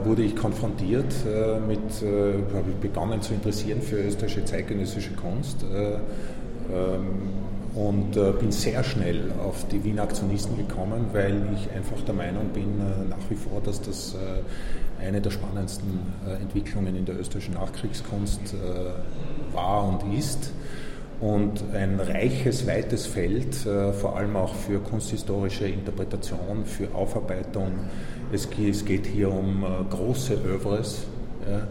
wurde 0.03 0.23
ich 0.23 0.35
konfrontiert 0.35 1.13
äh, 1.25 1.59
mit, 1.59 1.79
äh, 2.01 2.33
habe 2.53 2.69
ich 2.69 2.75
begonnen 2.81 3.21
zu 3.21 3.33
interessieren 3.33 3.81
für 3.81 3.95
österreichische 3.95 4.45
zeitgenössische 4.45 5.13
Kunst 5.13 5.63
ähm, 5.63 7.40
und 7.75 8.17
äh, 8.17 8.31
bin 8.31 8.51
sehr 8.51 8.83
schnell 8.83 9.31
auf 9.43 9.67
die 9.67 9.83
Wiener 9.83 10.03
Aktionisten 10.03 10.57
gekommen, 10.57 11.07
weil 11.13 11.41
ich 11.55 11.71
einfach 11.71 12.01
der 12.01 12.13
Meinung 12.13 12.49
bin 12.49 12.77
nach 13.09 13.29
wie 13.29 13.35
vor, 13.35 13.61
dass 13.63 13.81
das 13.81 14.15
eine 14.99 15.21
der 15.21 15.31
spannendsten 15.31 15.99
Entwicklungen 16.41 16.95
in 16.95 17.05
der 17.05 17.19
österreichischen 17.19 17.53
Nachkriegskunst 17.53 18.55
war 19.53 19.87
und 19.87 20.17
ist 20.17 20.51
und 21.21 21.63
ein 21.73 21.99
reiches, 21.99 22.67
weites 22.67 23.05
Feld, 23.05 23.65
äh, 23.65 23.93
vor 23.93 24.17
allem 24.17 24.35
auch 24.35 24.55
für 24.55 24.79
kunsthistorische 24.79 25.67
Interpretation, 25.67 26.65
für 26.65 26.93
Aufarbeitung. 26.95 27.71
Es, 28.33 28.49
geht 28.49 29.05
hier 29.05 29.31
um 29.31 29.63
äh, 29.63 29.67
große 29.89 30.33
Övres 30.33 31.03
ja, 31.47 31.67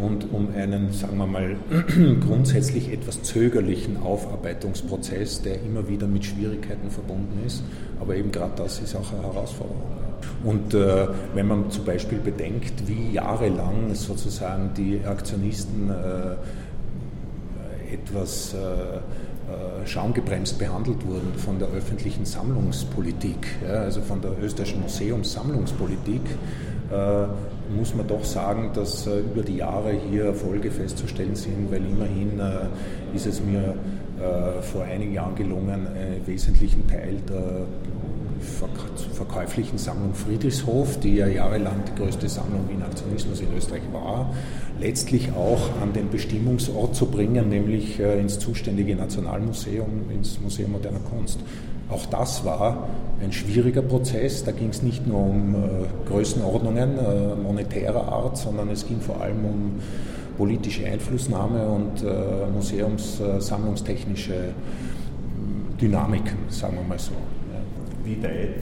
und 0.00 0.32
um 0.32 0.48
einen, 0.54 0.92
sagen 0.92 1.18
wir 1.18 1.26
mal, 1.26 1.56
grundsätzlich 2.20 2.92
etwas 2.92 3.22
zögerlichen 3.22 3.96
Aufarbeitungsprozess, 3.98 5.42
der 5.42 5.62
immer 5.62 5.88
wieder 5.88 6.06
mit 6.06 6.24
Schwierigkeiten 6.24 6.90
verbunden 6.90 7.44
ist. 7.46 7.62
Aber 8.00 8.16
eben 8.16 8.32
gerade 8.32 8.52
das 8.56 8.80
ist 8.80 8.96
auch 8.96 9.12
eine 9.12 9.22
Herausforderung. 9.22 9.82
Und 10.42 10.74
äh, 10.74 11.06
wenn 11.34 11.46
man 11.48 11.70
zum 11.70 11.84
Beispiel 11.84 12.18
bedenkt, 12.18 12.86
wie 12.86 13.12
jahrelang 13.12 13.94
sozusagen 13.94 14.70
die 14.76 15.00
Aktionisten 15.04 15.90
äh, 15.90 16.34
etwas 17.94 18.54
äh, 18.54 18.56
äh, 18.56 19.86
schaumgebremst 19.86 20.58
behandelt 20.58 21.06
wurden 21.06 21.34
von 21.36 21.58
der 21.58 21.68
öffentlichen 21.68 22.24
Sammlungspolitik, 22.24 23.46
ja, 23.66 23.82
also 23.82 24.00
von 24.00 24.20
der 24.20 24.32
österreichischen 24.42 24.80
Museumssammlungspolitik, 24.80 26.22
muss 27.76 27.94
man 27.94 28.06
doch 28.06 28.24
sagen, 28.24 28.70
dass 28.74 29.06
äh, 29.06 29.20
über 29.20 29.42
die 29.42 29.56
Jahre 29.56 29.92
hier 30.10 30.26
Erfolge 30.26 30.70
festzustellen 30.70 31.34
sind, 31.34 31.70
weil 31.70 31.84
immerhin 31.84 32.38
äh, 32.38 33.16
ist 33.16 33.26
es 33.26 33.40
mir 33.42 33.74
äh, 34.20 34.62
vor 34.62 34.84
einigen 34.84 35.12
Jahren 35.12 35.34
gelungen, 35.34 35.86
einen 35.86 36.26
wesentlichen 36.26 36.86
Teil 36.88 37.16
der 37.28 37.66
verkäuflichen 39.14 39.78
Sammlung 39.78 40.12
Friedrichshof, 40.12 41.00
die 41.00 41.16
ja 41.16 41.26
jahrelang 41.26 41.82
die 41.88 42.02
größte 42.02 42.28
Sammlung 42.28 42.68
Wiener 42.68 42.86
Aktionismus 42.86 43.40
in 43.40 43.48
Österreich 43.56 43.82
war, 43.92 44.34
letztlich 44.80 45.32
auch 45.32 45.80
an 45.80 45.92
den 45.94 46.10
Bestimmungsort 46.10 46.94
zu 46.94 47.06
bringen, 47.06 47.48
nämlich 47.48 47.98
äh, 48.00 48.20
ins 48.20 48.38
zuständige 48.38 48.94
Nationalmuseum, 48.96 50.10
ins 50.12 50.40
Museum 50.40 50.72
moderner 50.72 51.00
Kunst. 51.00 51.40
Auch 51.94 52.06
das 52.06 52.44
war 52.44 52.88
ein 53.22 53.32
schwieriger 53.32 53.82
Prozess. 53.82 54.44
Da 54.44 54.52
ging 54.52 54.70
es 54.70 54.82
nicht 54.82 55.06
nur 55.06 55.20
um 55.20 55.54
äh, 55.54 55.58
Größenordnungen 56.08 56.98
äh, 56.98 57.36
monetärer 57.36 58.08
Art, 58.08 58.36
sondern 58.36 58.68
es 58.70 58.86
ging 58.86 59.00
vor 59.00 59.20
allem 59.20 59.44
um 59.44 59.72
politische 60.36 60.84
Einflussnahme 60.84 61.64
und 61.68 62.04
museumssammlungstechnische 62.52 64.52
Dynamiken, 65.80 66.36
sagen 66.48 66.76
wir 66.76 66.82
mal 66.82 66.98
so 66.98 67.12
wie 68.04 68.22
weit 68.22 68.54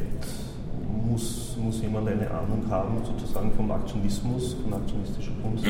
muss, 1.10 1.56
muss 1.60 1.82
jemand 1.82 2.08
eine 2.08 2.30
Ahnung 2.30 2.64
haben, 2.70 2.98
sozusagen 3.04 3.52
vom 3.52 3.70
Aktionismus, 3.70 4.56
von 4.62 4.74
aktionistischer 4.74 5.32
Kunst, 5.42 5.64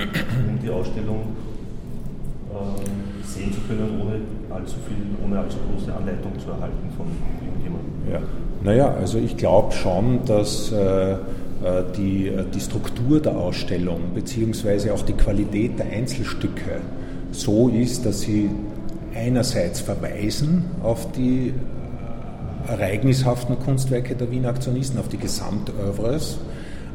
um 0.48 0.58
die 0.62 0.70
Ausstellung 0.70 1.24
äh, 2.52 3.26
sehen 3.26 3.52
zu 3.52 3.60
können, 3.62 4.00
ohne 4.00 4.20
allzu 4.54 4.76
viel, 4.86 4.96
ohne 5.24 5.40
allzu 5.40 5.56
große 5.70 5.94
Anleitung 5.94 6.38
zu 6.38 6.50
erhalten 6.50 6.90
von 6.96 7.06
irgendjemandem? 7.44 7.92
Ja. 8.10 8.20
Naja, 8.62 8.94
also 8.94 9.18
ich 9.18 9.36
glaube 9.36 9.72
schon, 9.72 10.24
dass 10.26 10.70
äh, 10.72 11.12
äh 11.12 11.16
die, 11.96 12.28
äh, 12.28 12.44
die 12.52 12.60
Struktur 12.60 13.20
der 13.20 13.36
Ausstellung 13.36 14.00
beziehungsweise 14.14 14.92
auch 14.92 15.02
die 15.02 15.14
Qualität 15.14 15.78
der 15.78 15.86
Einzelstücke 15.86 16.80
so 17.30 17.68
ist, 17.68 18.04
dass 18.04 18.20
sie 18.20 18.50
einerseits 19.14 19.80
verweisen 19.80 20.64
auf 20.82 21.10
die 21.12 21.54
ereignishaften 22.68 23.58
Kunstwerke 23.58 24.14
der 24.14 24.30
Wiener 24.30 24.50
Aktionisten, 24.50 24.98
auf 24.98 25.08
die 25.08 25.18
Gesamtövres. 25.18 26.38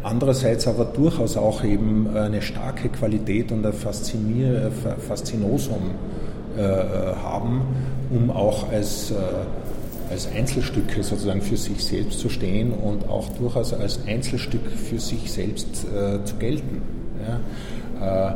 Andererseits 0.08 0.70
aber 0.70 0.86
durchaus 0.86 1.36
auch 1.36 1.66
eben 1.66 2.08
eine 2.16 2.42
starke 2.42 2.88
Qualität 2.88 3.52
und 3.52 3.66
ein 3.66 3.74
Faszinier, 3.74 4.72
Faszinosum 5.06 5.92
äh, 6.58 6.62
haben, 6.62 7.62
um 8.10 8.32
auch 8.32 8.72
als, 8.72 9.12
äh, 9.12 9.16
als 10.10 10.30
Einzelstücke 10.34 11.04
sozusagen 11.04 11.42
für 11.42 11.58
sich 11.58 11.84
selbst 11.84 12.22
zu 12.22 12.30
stehen 12.30 12.72
und 12.72 13.10
auch 13.10 13.28
durchaus 13.38 13.74
als 13.74 14.00
Einzelstück 14.08 14.72
für 14.72 14.98
sich 14.98 15.30
selbst 15.30 15.86
äh, 15.94 16.24
zu 16.24 16.38
gelten. 16.38 16.82
Äh, 18.02 18.32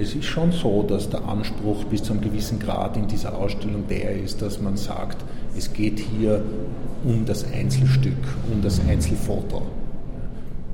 es 0.00 0.14
ist 0.14 0.26
schon 0.26 0.52
so, 0.52 0.84
dass 0.84 1.10
der 1.10 1.24
Anspruch 1.24 1.82
bis 1.86 2.04
zu 2.04 2.12
einem 2.12 2.22
gewissen 2.22 2.60
Grad 2.60 2.96
in 2.96 3.08
dieser 3.08 3.36
Ausstellung 3.36 3.88
der 3.88 4.12
ist, 4.12 4.42
dass 4.42 4.60
man 4.60 4.76
sagt, 4.76 5.24
es 5.58 5.72
geht 5.72 5.98
hier 5.98 6.40
um 7.02 7.26
das 7.26 7.44
Einzelstück, 7.52 8.14
um 8.52 8.62
das 8.62 8.80
Einzelfoto. 8.88 9.62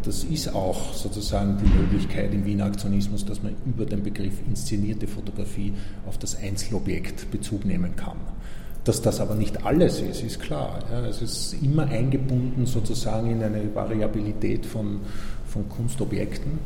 Das 0.05 0.25
ist 0.25 0.53
auch 0.55 0.95
sozusagen 0.95 1.59
die 1.59 1.79
Möglichkeit 1.79 2.33
im 2.35 2.45
Wiener 2.45 2.65
Aktionismus, 2.65 3.25
dass 3.25 3.43
man 3.43 3.55
über 3.65 3.85
den 3.85 4.03
Begriff 4.03 4.35
inszenierte 4.49 5.07
Fotografie 5.07 5.73
auf 6.07 6.19
das 6.19 6.37
Einzelobjekt 6.37 7.31
Bezug 7.31 7.65
nehmen 7.65 7.95
kann. 7.95 8.17
Dass 8.85 9.01
das 9.01 9.21
aber 9.21 9.37
nicht 9.37 9.65
alles 9.65 10.01
ist, 10.01 10.25
ist 10.25 10.41
klar. 10.41 10.81
Ja, 10.91 11.07
es 11.07 11.23
ist 11.23 11.55
immer 11.63 11.85
eingebunden 11.85 12.67
sozusagen 12.67 13.31
in 13.31 13.43
eine 13.43 13.73
Variabilität 13.73 14.67
von, 14.67 15.01
von 15.47 15.69
Kunstobjekten 15.69 16.59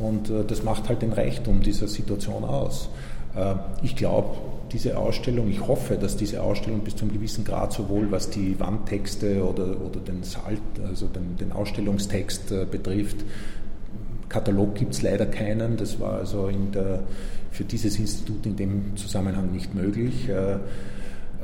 und 0.00 0.30
äh, 0.30 0.44
das 0.44 0.64
macht 0.64 0.88
halt 0.88 1.02
den 1.02 1.12
Reichtum 1.12 1.60
dieser 1.60 1.86
Situation 1.86 2.44
aus. 2.44 2.88
Äh, 3.36 3.54
ich 3.82 3.96
glaube, 3.96 4.36
diese 4.72 4.96
Ausstellung, 4.96 5.50
ich 5.50 5.66
hoffe, 5.66 5.96
dass 5.96 6.16
diese 6.16 6.42
Ausstellung 6.42 6.80
bis 6.80 6.96
zu 6.96 7.04
einem 7.04 7.14
gewissen 7.14 7.44
Grad 7.44 7.72
sowohl 7.72 8.10
was 8.10 8.30
die 8.30 8.58
Wandtexte 8.58 9.44
oder, 9.44 9.80
oder 9.80 10.00
den 10.00 10.22
Salt, 10.22 10.60
also 10.86 11.06
den, 11.06 11.36
den 11.36 11.52
Ausstellungstext 11.52 12.52
äh, 12.52 12.66
betrifft, 12.70 13.18
Katalog 14.28 14.74
gibt 14.76 14.94
es 14.94 15.02
leider 15.02 15.26
keinen, 15.26 15.76
das 15.76 16.00
war 16.00 16.14
also 16.14 16.48
der, 16.74 17.00
für 17.50 17.64
dieses 17.64 17.98
Institut 17.98 18.46
in 18.46 18.56
dem 18.56 18.96
Zusammenhang 18.96 19.52
nicht 19.52 19.74
möglich. 19.74 20.30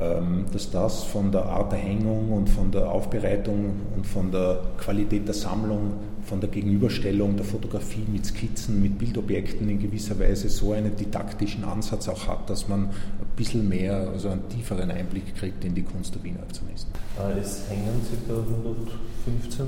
Ähm, 0.01 0.45
dass 0.53 0.71
das 0.71 1.03
von 1.03 1.29
der 1.29 1.43
Art 1.43 1.73
der 1.73 1.79
Hängung 1.79 2.31
und 2.31 2.49
von 2.49 2.71
der 2.71 2.89
Aufbereitung 2.89 3.73
und 3.97 4.07
von 4.07 4.31
der 4.31 4.61
Qualität 4.77 5.27
der 5.27 5.33
Sammlung, 5.33 5.91
von 6.29 6.39
der 6.39 6.49
Gegenüberstellung 6.49 7.35
der 7.35 7.45
Fotografie 7.45 8.05
mit 8.07 8.25
Skizzen, 8.25 8.81
mit 8.81 8.97
Bildobjekten 8.99 9.67
in 9.69 9.79
gewisser 9.79 10.19
Weise 10.19 10.47
so 10.49 10.73
einen 10.73 10.95
didaktischen 10.95 11.63
Ansatz 11.63 12.07
auch 12.07 12.27
hat, 12.27 12.49
dass 12.49 12.67
man 12.67 12.85
ein 12.85 13.35
bisschen 13.35 13.67
mehr, 13.67 14.09
also 14.09 14.29
einen 14.29 14.47
tieferen 14.47 14.91
Einblick 14.91 15.35
kriegt 15.35 15.65
in 15.65 15.75
die 15.75 15.83
Kunst 15.83 16.13
der 16.15 16.23
Wiener 16.23 16.41
Aktionisten. 16.41 16.91
Äh, 17.17 17.39
es 17.39 17.63
hängen 17.69 17.99
ca. 18.27 18.33
115 18.33 19.65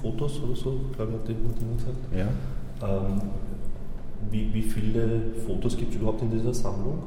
Fotos 0.00 0.40
oder 0.40 0.56
so, 0.56 0.80
glaube 0.96 1.12
ich, 1.12 1.18
hat 1.18 1.28
die 1.28 1.46
Martina 1.46 1.76
gesagt. 1.76 1.98
Ja. 2.80 3.06
Ähm, 3.06 3.20
wie, 4.30 4.54
wie 4.54 4.62
viele 4.62 5.20
Fotos 5.46 5.76
gibt 5.76 5.94
es 5.94 6.00
überhaupt 6.00 6.22
in 6.22 6.30
dieser 6.30 6.54
Sammlung? 6.54 7.02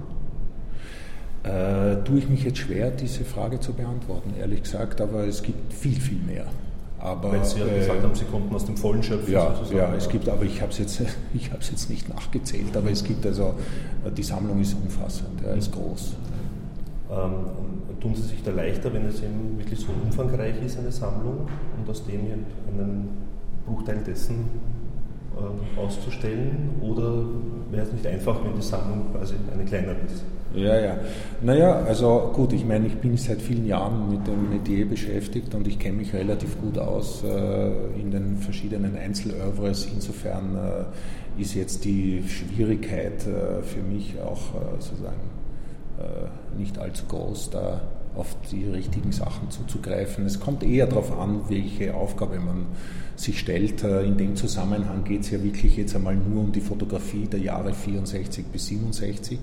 äh, 1.47 2.03
tue 2.03 2.19
ich 2.19 2.29
mich 2.29 2.43
jetzt 2.43 2.59
schwer, 2.59 2.91
diese 2.91 3.23
Frage 3.23 3.59
zu 3.59 3.73
beantworten, 3.73 4.33
ehrlich 4.39 4.63
gesagt, 4.63 5.01
aber 5.01 5.25
es 5.25 5.43
gibt 5.43 5.73
viel, 5.73 5.99
viel 5.99 6.19
mehr. 6.19 6.45
Aber, 7.07 7.31
Weil 7.31 7.45
Sie 7.45 7.59
ja 7.59 7.65
äh, 7.65 7.79
gesagt 7.79 8.03
haben, 8.03 8.15
Sie 8.15 8.25
konnten 8.25 8.53
aus 8.53 8.65
dem 8.65 8.75
Vollen 8.75 9.01
schöpfen. 9.01 9.31
Ja, 9.31 9.55
sozusagen. 9.55 9.77
ja 9.77 9.95
es 9.95 10.09
gibt, 10.09 10.27
aber 10.27 10.43
ich 10.43 10.61
habe 10.61 10.71
es 10.71 10.79
jetzt, 10.79 10.99
jetzt 11.33 11.89
nicht 11.89 12.09
nachgezählt, 12.09 12.75
aber 12.75 12.91
es 12.91 13.03
gibt 13.03 13.25
also, 13.25 13.55
die 14.15 14.23
Sammlung 14.23 14.59
ist 14.59 14.73
umfassend, 14.73 15.41
ja, 15.43 15.53
ist 15.53 15.71
groß. 15.71 16.15
Ähm, 17.09 17.31
tun 18.01 18.15
Sie 18.15 18.23
sich 18.23 18.43
da 18.43 18.51
leichter, 18.51 18.93
wenn 18.93 19.05
es 19.05 19.21
eben 19.21 19.57
wirklich 19.57 19.79
so 19.79 19.87
umfangreich 20.03 20.61
ist, 20.63 20.77
eine 20.77 20.91
Sammlung, 20.91 21.47
und 21.77 21.89
aus 21.89 22.05
dem 22.05 22.19
einen 22.19 23.09
Bruchteil 23.65 24.03
dessen 24.05 24.45
äh, 25.39 25.79
auszustellen? 25.79 26.75
Oder 26.81 27.25
wäre 27.71 27.85
es 27.85 27.93
nicht 27.93 28.07
einfach, 28.07 28.43
wenn 28.43 28.55
die 28.55 28.61
Sammlung 28.61 29.11
quasi 29.11 29.35
eine 29.51 29.65
kleinere 29.65 29.97
ist. 30.05 30.23
Ja, 30.53 30.79
ja. 30.79 30.97
Naja, 31.41 31.83
also 31.83 32.31
gut, 32.33 32.53
ich 32.53 32.65
meine, 32.65 32.87
ich 32.87 32.95
bin 32.95 33.17
seit 33.17 33.41
vielen 33.41 33.65
Jahren 33.65 34.09
mit 34.09 34.25
dem 34.25 34.49
Metier 34.49 34.87
beschäftigt 34.87 35.53
und 35.53 35.67
ich 35.67 35.77
kenne 35.77 35.97
mich 35.97 36.13
relativ 36.13 36.59
gut 36.59 36.77
aus 36.77 37.23
äh, 37.23 37.99
in 37.99 38.11
den 38.11 38.37
verschiedenen 38.37 38.95
Einzelövres. 38.95 39.87
Insofern 39.93 40.55
äh, 40.55 41.41
ist 41.41 41.53
jetzt 41.53 41.83
die 41.83 42.23
Schwierigkeit 42.27 43.27
äh, 43.27 43.61
für 43.61 43.81
mich 43.81 44.15
auch 44.21 44.55
äh, 44.55 44.79
sozusagen 44.79 45.29
äh, 45.99 46.57
nicht 46.57 46.79
allzu 46.79 47.05
groß, 47.05 47.49
da 47.51 47.81
auf 48.15 48.35
die 48.51 48.65
richtigen 48.65 49.11
Sachen 49.11 49.51
zuzugreifen. 49.51 50.25
Es 50.25 50.39
kommt 50.39 50.63
eher 50.63 50.87
darauf 50.87 51.17
an, 51.19 51.41
welche 51.49 51.93
Aufgabe 51.93 52.39
man 52.39 52.65
sich 53.17 53.39
stellt. 53.39 53.83
Äh, 53.83 54.03
in 54.03 54.15
dem 54.17 54.35
Zusammenhang 54.35 55.03
geht 55.03 55.21
es 55.21 55.31
ja 55.31 55.43
wirklich 55.43 55.75
jetzt 55.75 55.95
einmal 55.95 56.15
nur 56.15 56.43
um 56.43 56.51
die 56.51 56.61
Fotografie 56.61 57.25
der 57.25 57.39
Jahre 57.39 57.73
64 57.73 58.45
bis 58.45 58.67
67, 58.67 59.39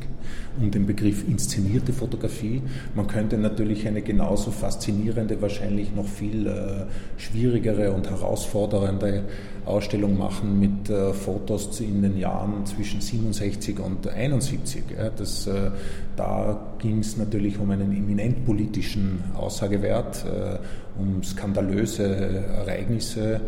um 0.61 0.71
den 0.71 0.87
Begriff 0.87 1.27
inszenierte 1.29 1.93
Fotografie. 1.93 2.63
Man 2.95 3.07
könnte 3.07 3.37
natürlich 3.37 3.87
eine 3.87 4.01
genauso 4.01 4.51
faszinierende, 4.53 5.43
wahrscheinlich 5.43 5.95
noch 5.95 6.07
viel 6.07 6.47
äh, 6.47 6.87
schwierigere 7.21 7.93
und 7.93 8.09
herausfordernde 8.09 9.25
Ausstellung 9.67 10.17
machen 10.17 10.61
mit 10.61 10.89
äh, 10.89 11.13
Fotos 11.13 11.81
in 11.81 12.03
den 12.03 12.17
Jahren 12.17 12.65
zwischen 12.67 13.01
67 13.01 13.81
und 13.81 14.07
71. 14.07 14.85
Das, 15.17 15.49
da 16.17 16.75
ging 16.79 17.01
es 17.01 17.17
natürlich 17.17 17.59
um 17.59 17.71
einen 17.71 17.91
eminent 17.93 18.45
politischen 18.45 19.23
Aussagewert, 19.35 20.25
um 20.99 21.23
skandalöse 21.23 22.05
Ereignisse. 22.07 23.41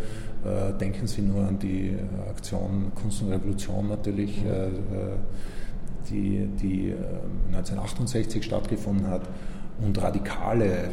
Äh, 0.45 0.79
denken 0.79 1.07
Sie 1.07 1.23
nur 1.23 1.45
an 1.45 1.59
die 1.59 1.97
Aktion 2.29 2.93
Kunst 2.95 3.23
und 3.23 3.33
Revolution 3.33 3.88
natürlich, 3.88 4.45
äh, 4.45 4.69
die, 6.11 6.47
die 6.61 6.95
1968 7.49 8.41
äh, 8.41 8.45
stattgefunden 8.45 9.09
hat 9.09 9.23
und 9.85 10.00
radikale 10.00 10.91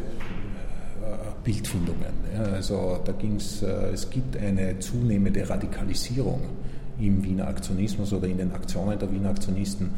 Bildfindungen. 1.43 2.13
Also 2.53 2.98
da 3.03 3.12
ging 3.12 3.36
es, 3.36 3.62
es 3.62 4.10
gibt 4.10 4.38
eine 4.38 4.79
zunehmende 4.79 5.48
Radikalisierung 5.48 6.39
im 6.98 7.22
Wiener 7.25 7.50
Aktionismus 7.50 8.13
oder 8.13 8.27
in 8.27 8.38
den 8.38 8.53
Aktionen 8.53 8.98
der 8.98 9.12
Wiener 9.12 9.29
Aktionisten 9.29 9.91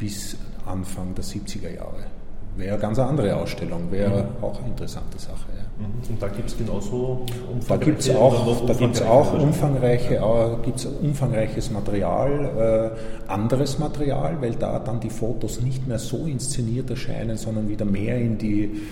bis 0.00 0.36
Anfang 0.66 1.14
der 1.14 1.22
70er 1.22 1.72
Jahre. 1.72 2.17
Wäre 2.58 2.72
eine 2.72 2.82
ganz 2.82 2.98
andere 2.98 3.36
Ausstellung, 3.36 3.92
wäre 3.92 4.24
mhm. 4.24 4.44
auch 4.44 4.58
eine 4.58 4.70
interessante 4.70 5.16
Sache. 5.16 5.46
Ja. 5.56 5.86
Mhm. 5.86 6.10
Und 6.10 6.20
da 6.20 6.26
gibt 6.26 6.48
es 6.48 6.58
genauso 6.58 7.24
Da 7.68 7.76
gibt 7.76 8.00
es 8.00 8.10
auch, 8.10 8.66
da 8.66 8.74
gibt's 8.74 9.00
auch 9.00 9.32
umfangreiche, 9.32 10.16
äh, 10.16 10.64
gibt's 10.64 10.84
umfangreiches 10.84 11.70
Material, 11.70 12.96
äh, 13.28 13.30
anderes 13.30 13.78
Material, 13.78 14.38
weil 14.40 14.56
da 14.56 14.80
dann 14.80 14.98
die 14.98 15.08
Fotos 15.08 15.60
nicht 15.60 15.86
mehr 15.86 16.00
so 16.00 16.26
inszeniert 16.26 16.90
erscheinen, 16.90 17.36
sondern 17.36 17.68
wieder 17.68 17.84
mehr 17.84 18.18
in, 18.18 18.38
die, 18.38 18.82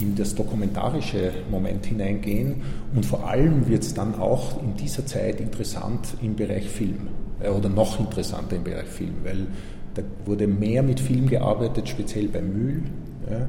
in 0.00 0.14
das 0.14 0.36
dokumentarische 0.36 1.32
Moment 1.50 1.84
hineingehen. 1.84 2.62
Und 2.94 3.04
vor 3.04 3.28
allem 3.28 3.66
wird 3.66 3.82
es 3.82 3.92
dann 3.92 4.14
auch 4.20 4.62
in 4.62 4.76
dieser 4.76 5.04
Zeit 5.04 5.40
interessant 5.40 6.14
im 6.22 6.36
Bereich 6.36 6.68
Film 6.68 7.08
äh, 7.40 7.48
oder 7.48 7.68
noch 7.68 7.98
interessanter 7.98 8.54
im 8.54 8.62
Bereich 8.62 8.86
Film, 8.86 9.14
weil 9.24 9.48
da 9.94 10.02
wurde 10.26 10.46
mehr 10.46 10.82
mit 10.82 11.00
Film 11.00 11.26
gearbeitet, 11.26 11.88
speziell 11.88 12.28
bei 12.28 12.42
Mühl. 12.42 12.82
Ja 13.30 13.46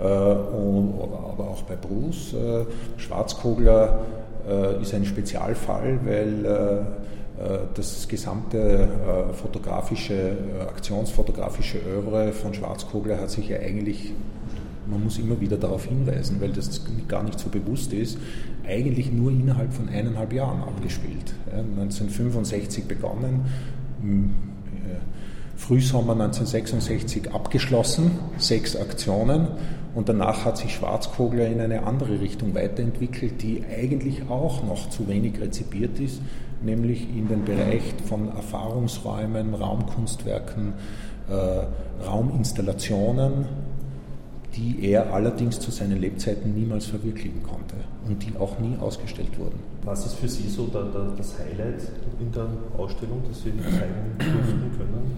äh, 0.00 0.04
aber 0.04 1.50
auch 1.50 1.62
bei 1.62 1.76
Bruce. 1.76 2.34
Äh, 2.34 2.64
Schwarzkogler 2.96 4.00
äh, 4.48 4.82
ist 4.82 4.94
ein 4.94 5.04
Spezialfall, 5.04 6.00
weil 6.04 6.86
das 7.74 8.06
gesamte 8.06 8.88
fotografische, 9.32 10.36
aktionsfotografische 10.68 11.78
Övre 11.78 12.30
von 12.30 12.54
Schwarzkogler 12.54 13.18
hat 13.18 13.30
sich 13.30 13.48
ja 13.48 13.58
eigentlich, 13.58 14.12
man 14.86 15.02
muss 15.02 15.18
immer 15.18 15.40
wieder 15.40 15.56
darauf 15.56 15.86
hinweisen, 15.86 16.40
weil 16.40 16.50
das 16.50 16.82
gar 17.08 17.24
nicht 17.24 17.40
so 17.40 17.48
bewusst 17.48 17.94
ist, 17.94 18.18
eigentlich 18.64 19.10
nur 19.10 19.32
innerhalb 19.32 19.72
von 19.72 19.88
eineinhalb 19.88 20.32
Jahren 20.32 20.60
abgespielt. 20.62 21.34
1965 21.50 22.84
begonnen, 22.84 23.46
Frühsommer 25.56 26.12
1966 26.12 27.32
abgeschlossen, 27.32 28.12
sechs 28.38 28.76
Aktionen. 28.76 29.48
Und 29.94 30.08
danach 30.08 30.44
hat 30.44 30.56
sich 30.56 30.74
Schwarzkogler 30.74 31.46
in 31.46 31.60
eine 31.60 31.84
andere 31.84 32.20
Richtung 32.20 32.54
weiterentwickelt, 32.54 33.42
die 33.42 33.62
eigentlich 33.64 34.22
auch 34.30 34.64
noch 34.64 34.88
zu 34.88 35.06
wenig 35.06 35.38
rezipiert 35.40 36.00
ist, 36.00 36.22
nämlich 36.62 37.08
in 37.08 37.28
den 37.28 37.44
Bereich 37.44 37.82
von 38.08 38.28
Erfahrungsräumen, 38.34 39.54
Raumkunstwerken, 39.54 40.72
äh, 41.28 42.04
Rauminstallationen, 42.06 43.46
die 44.56 44.86
er 44.86 45.12
allerdings 45.12 45.60
zu 45.60 45.70
seinen 45.70 46.00
Lebzeiten 46.00 46.54
niemals 46.54 46.86
verwirklichen 46.86 47.42
konnte 47.42 47.76
und 48.06 48.22
die 48.22 48.36
auch 48.38 48.58
nie 48.58 48.76
ausgestellt 48.80 49.38
wurden. 49.38 49.58
Was 49.84 50.06
ist 50.06 50.14
für 50.14 50.28
Sie 50.28 50.48
so 50.48 50.66
da, 50.66 50.82
da, 50.82 51.12
das 51.16 51.34
Highlight 51.38 51.82
in 52.20 52.32
der 52.32 52.46
Ausstellung, 52.76 53.22
das 53.28 53.42
Sie 53.42 53.52
zeigen 53.56 54.16
können? 54.76 55.16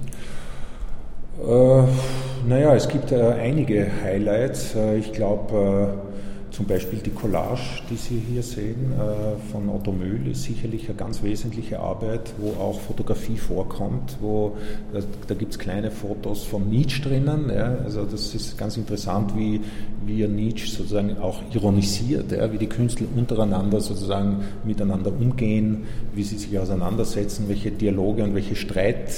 Äh, 1.43 2.49
naja, 2.49 2.75
es 2.75 2.89
gibt 2.89 3.11
äh, 3.13 3.33
einige 3.33 3.91
Highlights. 4.03 4.75
Äh, 4.75 4.99
ich 4.99 5.13
glaube, 5.13 5.97
äh, 5.99 6.14
zum 6.55 6.67
Beispiel 6.67 7.01
die 7.01 7.11
Collage, 7.11 7.83
die 7.91 7.97
Sie 7.97 8.23
hier 8.31 8.43
sehen, 8.43 8.93
äh, 8.93 9.51
von 9.51 9.69
Otto 9.69 9.91
Mühl, 9.91 10.29
ist 10.29 10.45
sicherlich 10.45 10.89
eine 10.89 10.97
ganz 10.97 11.21
wesentliche 11.23 11.81
Arbeit, 11.81 12.33
wo 12.39 12.51
auch 12.63 12.81
Fotografie 12.81 13.37
vorkommt. 13.37 14.19
Wo, 14.21 14.57
da, 14.93 15.01
da 15.27 15.35
gibt 15.35 15.53
es 15.53 15.59
kleine 15.59 15.91
Fotos 15.91 16.45
von 16.45 16.71
Nietzsche 16.71 17.03
drinnen. 17.03 17.51
Ja, 17.53 17.79
also 17.85 18.05
das 18.05 18.35
ist 18.37 18.57
ganz 18.57 18.77
interessant, 18.77 19.37
wie, 19.37 19.63
wie 20.07 20.27
Nietzsche 20.29 20.69
sozusagen 20.69 21.19
auch 21.19 21.43
ironisiert, 21.53 22.31
ja, 22.31 22.53
wie 22.53 22.59
die 22.59 22.69
Künstler 22.69 23.09
untereinander 23.17 23.81
sozusagen 23.81 24.45
miteinander 24.65 25.13
umgehen, 25.13 25.85
wie 26.15 26.23
sie 26.23 26.39
sich 26.39 26.57
auseinandersetzen, 26.57 27.49
welche 27.49 27.73
Dialoge 27.73 28.23
und 28.23 28.35
welche 28.37 28.55
Streit 28.55 29.11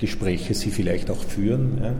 Gespräche 0.00 0.54
sie 0.54 0.70
vielleicht 0.70 1.10
auch 1.10 1.22
führen. 1.22 1.78
Ja. 1.82 1.92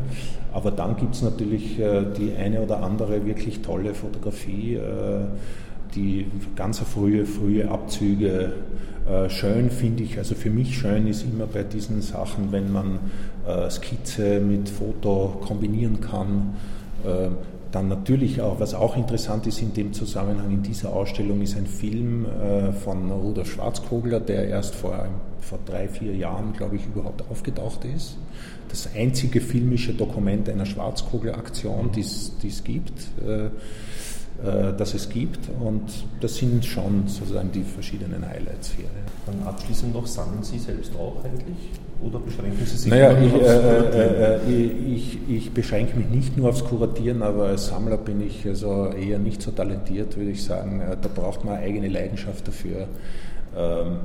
Aber 0.53 0.71
dann 0.71 0.97
gibt 0.97 1.15
es 1.15 1.23
natürlich 1.23 1.79
äh, 1.79 2.05
die 2.19 2.35
eine 2.35 2.63
oder 2.63 2.83
andere 2.83 3.25
wirklich 3.27 3.61
tolle 3.61 3.95
Fotografie, 3.95 4.75
äh, 4.75 5.27
die 5.95 6.27
ganz 6.57 6.81
frühe, 6.81 7.27
frühe 7.27 7.71
Abzüge. 7.71 8.55
Äh, 9.09 9.29
schön 9.29 9.71
finde 9.71 10.03
ich, 10.03 10.19
also 10.19 10.35
für 10.35 10.51
mich 10.51 10.79
schön 10.79 11.07
ist 11.07 11.25
immer 11.25 11.47
bei 11.47 11.63
diesen 11.63 12.01
Sachen, 12.01 12.53
wenn 12.53 12.73
man 12.73 12.99
äh, 13.47 13.71
Skizze 13.71 14.41
mit 14.41 14.69
Foto 14.69 15.41
kombinieren 15.47 16.01
kann. 16.01 16.55
Äh, 17.71 17.73
dann 17.73 17.89
natürlich 17.89 18.41
auch, 18.41 18.61
was 18.61 18.75
auch 18.75 18.97
interessant 18.97 19.47
ist 19.47 19.63
in 19.63 19.73
dem 19.73 19.93
Zusammenhang 19.93 20.51
in 20.51 20.63
dieser 20.63 20.93
Ausstellung, 20.93 21.41
ist 21.43 21.57
ein 21.57 21.67
Film 21.67 22.27
äh, 22.27 22.73
von 22.73 23.11
Rudolf 23.11 23.53
Schwarzkogler, 23.53 24.21
der 24.21 24.49
erst 24.49 24.75
vor, 24.75 25.09
vor 25.41 25.59
drei, 25.65 25.89
vier 25.89 26.15
Jahren, 26.15 26.53
glaube 26.53 26.77
ich, 26.77 26.87
überhaupt 26.87 27.25
aufgetaucht 27.31 27.85
ist. 27.85 28.17
Das 28.69 28.89
einzige 28.95 29.41
filmische 29.41 29.95
Dokument 29.95 30.49
einer 30.49 30.67
Schwarzkogler-Aktion, 30.67 31.91
die 31.93 32.01
es 32.01 32.65
gibt. 32.65 32.93
Äh, 34.43 34.71
äh, 34.71 34.73
dass 34.77 34.95
es 34.95 35.09
gibt. 35.09 35.39
Und 35.61 35.83
das 36.21 36.37
sind 36.37 36.65
schon 36.65 37.07
sozusagen 37.07 37.53
die 37.53 37.63
verschiedenen 37.63 38.27
Highlights 38.27 38.73
hier. 38.75 38.87
Dann 39.27 39.47
abschließend 39.47 39.93
noch, 39.93 40.07
sammeln 40.07 40.43
Sie 40.43 40.59
selbst 40.59 40.93
auch 40.97 41.23
eigentlich? 41.23 41.71
Oder 42.03 42.19
beschränken 42.21 42.65
Sie 42.65 42.77
sich 42.77 42.91
naja, 42.91 43.13
ich, 43.21 43.35
äh, 43.35 44.37
äh, 44.37 44.73
ich, 44.95 45.19
ich, 45.29 45.51
beschränke 45.53 45.99
mich 45.99 46.09
nicht 46.09 46.37
nur 46.39 46.49
aufs 46.49 46.65
Kuratieren, 46.65 47.23
aber 47.23 47.49
als 47.49 47.67
Sammler 47.67 47.99
bin 47.99 48.27
ich 48.27 48.47
also 48.47 48.87
eher 48.87 49.19
nicht 49.19 49.43
so 49.43 49.51
talentiert, 49.51 50.17
würde 50.17 50.31
ich 50.31 50.43
sagen. 50.43 50.83
Da 51.03 51.09
braucht 51.15 51.45
man 51.45 51.57
eine 51.57 51.65
eigene 51.65 51.89
Leidenschaft 51.89 52.49
dafür. 52.49 52.89
Ähm, 53.55 53.99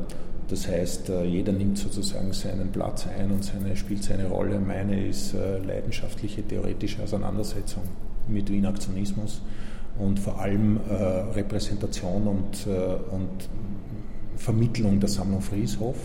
das 0.50 0.68
heißt, 0.68 1.12
jeder 1.26 1.54
nimmt 1.54 1.78
sozusagen 1.78 2.32
seinen 2.34 2.72
Platz 2.72 3.08
ein 3.08 3.32
und 3.32 3.44
seine, 3.44 3.76
spielt 3.76 4.04
seine 4.04 4.28
Rolle. 4.28 4.60
Meine 4.60 5.08
ist 5.08 5.34
leidenschaftliche 5.66 6.44
theoretische 6.44 7.02
Auseinandersetzung 7.02 7.82
mit 8.28 8.52
Wien 8.52 8.68
Aktionismus 8.68 9.42
und 10.00 10.20
vor 10.20 10.40
allem 10.40 10.80
äh, 10.90 10.94
Repräsentation 11.34 12.28
und, 12.28 12.68
äh, 12.68 13.14
und 13.14 13.50
Vermittlung 14.38 15.00
der 15.00 15.10
Sammlung 15.10 15.42
Frieshof, 15.42 15.96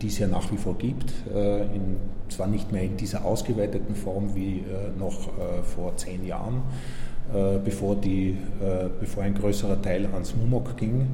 die 0.00 0.08
es 0.08 0.18
ja 0.18 0.28
nach 0.28 0.50
wie 0.52 0.56
vor 0.56 0.76
gibt, 0.76 1.12
äh, 1.34 1.62
in, 1.74 1.96
zwar 2.28 2.46
nicht 2.46 2.70
mehr 2.70 2.82
in 2.82 2.96
dieser 2.96 3.24
ausgeweiteten 3.24 3.94
Form 3.94 4.34
wie 4.34 4.58
äh, 4.58 4.98
noch 4.98 5.28
äh, 5.28 5.62
vor 5.62 5.96
zehn 5.96 6.24
Jahren, 6.26 6.62
äh, 7.34 7.58
bevor, 7.64 7.96
die, 7.96 8.36
bevor 9.00 9.22
ein 9.22 9.34
größerer 9.34 9.80
Teil 9.82 10.06
ans 10.06 10.34
Mumok 10.36 10.76
ging, 10.76 11.06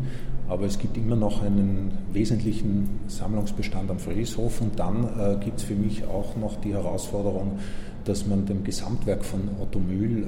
aber 0.48 0.66
es 0.66 0.78
gibt 0.78 0.96
immer 0.96 1.16
noch 1.16 1.42
einen 1.42 1.96
wesentlichen 2.12 3.00
Sammlungsbestand 3.08 3.90
am 3.90 3.98
Frieshof 3.98 4.60
und 4.60 4.78
dann 4.78 5.40
gibt 5.42 5.58
es 5.58 5.64
für 5.64 5.74
mich 5.74 6.04
auch 6.04 6.36
noch 6.36 6.60
die 6.60 6.74
Herausforderung, 6.74 7.58
dass 8.04 8.26
man 8.26 8.44
dem 8.44 8.62
Gesamtwerk 8.62 9.24
von 9.24 9.48
Otto 9.58 9.78
Mühl 9.78 10.26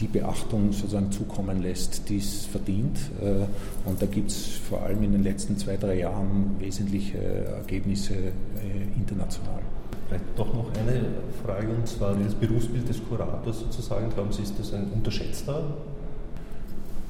die 0.00 0.06
Beachtung 0.06 0.72
sozusagen 0.72 1.10
zukommen 1.12 1.62
lässt, 1.62 2.08
die 2.08 2.18
es 2.18 2.46
verdient. 2.46 2.98
Äh, 3.20 3.88
und 3.88 4.00
da 4.00 4.06
gibt 4.06 4.30
es 4.30 4.46
vor 4.68 4.82
allem 4.82 5.02
in 5.02 5.12
den 5.12 5.22
letzten 5.22 5.56
zwei, 5.56 5.76
drei 5.76 6.00
Jahren 6.00 6.56
wesentliche 6.58 7.18
Ergebnisse 7.18 8.14
äh, 8.14 8.30
international. 8.96 9.60
Vielleicht 10.08 10.24
doch 10.36 10.52
noch 10.54 10.70
eine 10.78 11.00
Frage, 11.44 11.68
und 11.68 11.86
zwar 11.86 12.14
das 12.14 12.34
Berufsbild 12.34 12.88
des 12.88 13.00
Kurators 13.08 13.60
sozusagen. 13.60 14.08
Glauben 14.10 14.32
Sie, 14.32 14.42
ist 14.42 14.58
das 14.58 14.72
ein 14.72 14.90
unterschätzter? 14.92 15.64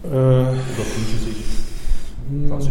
Äh, 0.04 0.08
Oder 0.08 0.54
fühlen 0.54 1.06
Sie 1.18 1.30
sich 1.30 1.44
quasi 2.48 2.70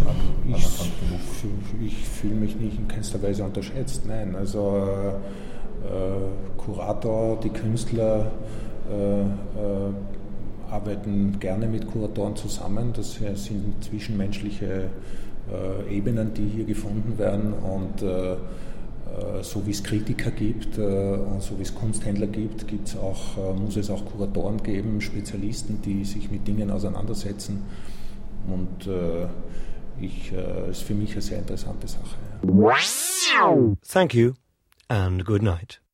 ich, 0.49 0.55
ich, 0.55 1.87
ich 1.87 2.09
fühle 2.09 2.35
mich 2.35 2.55
nicht 2.57 2.77
in 2.77 2.87
keinster 2.87 3.21
Weise 3.21 3.43
unterschätzt. 3.43 4.05
Nein, 4.05 4.35
also 4.35 4.77
äh, 5.85 6.57
Kurator, 6.57 7.39
die 7.39 7.49
Künstler 7.49 8.19
äh, 8.19 8.23
äh, 8.25 8.64
arbeiten 10.69 11.39
gerne 11.39 11.67
mit 11.67 11.87
Kuratoren 11.87 12.35
zusammen. 12.35 12.93
Das 12.93 13.13
sind 13.13 13.83
zwischenmenschliche 13.83 14.89
äh, 15.51 15.95
Ebenen, 15.95 16.33
die 16.33 16.47
hier 16.47 16.65
gefunden 16.65 17.17
werden 17.17 17.53
und 17.53 18.01
äh, 18.01 18.35
so 19.43 19.65
wie 19.65 19.71
es 19.71 19.81
Kritiker 19.81 20.31
gibt 20.31 20.77
und 20.77 21.41
so 21.41 21.57
wie 21.57 21.61
es 21.61 21.73
Kunsthändler 21.73 22.27
gibt, 22.27 22.67
gibt's 22.67 22.97
auch, 22.97 23.55
muss 23.55 23.77
es 23.77 23.89
auch 23.89 24.03
Kuratoren 24.03 24.61
geben, 24.61 24.99
Spezialisten, 24.99 25.81
die 25.81 26.03
sich 26.03 26.29
mit 26.29 26.45
Dingen 26.45 26.69
auseinandersetzen. 26.69 27.63
Und 28.47 28.89
ich, 30.01 30.33
ist 30.69 30.81
für 30.81 30.95
mich 30.95 31.13
eine 31.13 31.21
sehr 31.21 31.37
interessante 31.37 31.87
Sache. 31.87 32.17
Thank 33.87 34.13
you 34.15 34.33
and 34.89 35.23
good 35.23 35.41
night. 35.41 35.84